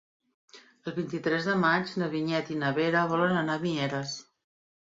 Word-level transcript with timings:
El 0.91 0.95
vint-i-tres 0.95 1.49
de 1.51 1.55
maig 1.65 1.93
na 2.03 2.09
Vinyet 2.15 2.51
i 2.57 2.57
na 2.65 2.73
Vera 2.81 3.07
volen 3.15 3.39
anar 3.43 3.59
a 3.61 3.65
Mieres. 3.67 4.19